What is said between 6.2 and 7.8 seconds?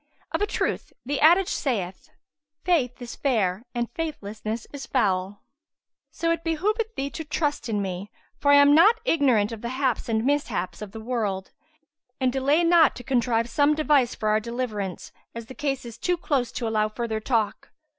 it behoveth thee to trust